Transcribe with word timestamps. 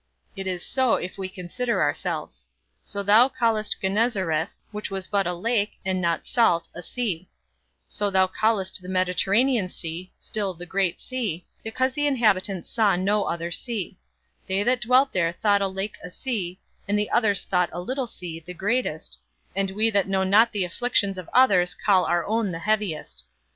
It 0.35 0.47
is 0.47 0.65
so 0.65 0.95
if 0.95 1.19
we 1.19 1.29
consider 1.29 1.79
ourselves; 1.79 2.47
so 2.83 3.03
thou 3.03 3.29
callest 3.29 3.75
Genezareth, 3.83 4.55
which 4.71 4.89
was 4.89 5.07
but 5.07 5.27
a 5.27 5.33
lake, 5.35 5.73
and 5.85 6.01
not 6.01 6.25
salt, 6.25 6.71
a 6.73 6.81
sea; 6.81 7.29
so 7.87 8.09
thou 8.09 8.25
callest 8.25 8.81
the 8.81 8.89
Mediterranean 8.89 9.69
sea 9.69 10.11
still 10.17 10.55
the 10.55 10.65
great 10.65 10.99
sea, 10.99 11.45
because 11.63 11.93
the 11.93 12.07
inhabitants 12.07 12.67
saw 12.71 12.95
no 12.95 13.25
other 13.25 13.51
sea; 13.51 13.99
they 14.47 14.63
that 14.63 14.81
dwelt 14.81 15.11
there 15.13 15.33
thought 15.33 15.61
a 15.61 15.67
lake 15.67 15.97
a 16.03 16.09
sea, 16.09 16.59
and 16.87 16.97
the 16.97 17.11
others 17.11 17.43
thought 17.43 17.69
a 17.71 17.79
little 17.79 18.07
sea, 18.07 18.39
the 18.39 18.55
greatest, 18.55 19.19
and 19.55 19.69
we 19.69 19.91
that 19.91 20.07
know 20.07 20.23
not 20.23 20.51
the 20.51 20.65
afflictions 20.65 21.19
of 21.19 21.29
others 21.31 21.75
call 21.75 22.05
our 22.05 22.25
own 22.25 22.51
the 22.51 22.57
heaviest. 22.57 23.25